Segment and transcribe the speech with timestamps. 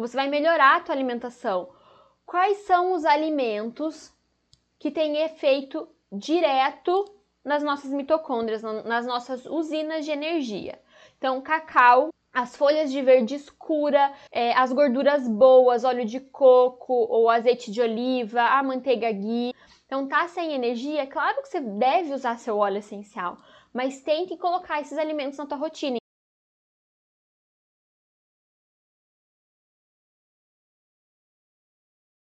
[0.00, 1.70] Você vai melhorar a tua alimentação.
[2.24, 4.14] Quais são os alimentos
[4.78, 7.04] que têm efeito direto
[7.44, 10.80] nas nossas mitocôndrias, nas nossas usinas de energia?
[11.16, 17.28] Então, cacau, as folhas de verde escura, é, as gorduras boas, óleo de coco ou
[17.28, 19.52] azeite de oliva, a manteiga ghee.
[19.84, 21.08] Então, tá sem energia?
[21.08, 23.36] Claro que você deve usar seu óleo essencial,
[23.72, 25.97] mas tente colocar esses alimentos na tua rotina.